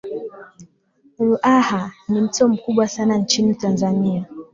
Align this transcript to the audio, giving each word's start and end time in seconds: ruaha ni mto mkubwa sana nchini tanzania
ruaha 1.19 1.91
ni 2.09 2.21
mto 2.21 2.47
mkubwa 2.47 2.87
sana 2.87 3.17
nchini 3.17 3.55
tanzania 3.55 4.25